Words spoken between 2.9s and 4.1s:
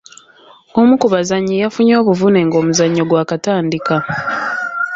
gwakatandika.